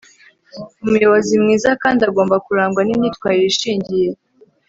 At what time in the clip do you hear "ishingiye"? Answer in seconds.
3.53-4.09